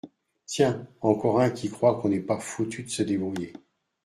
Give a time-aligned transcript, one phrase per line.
[0.47, 3.53] Tiens, encore un qui croit qu’on n’est pas foutus de se débrouiller.